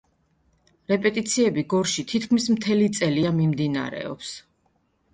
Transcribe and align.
რეპეტიციები 0.91 1.65
გორში 1.75 2.07
თითქმის 2.13 2.49
მთელი 2.57 2.91
წელია 2.99 3.37
მიმდინარეობს. 3.39 4.37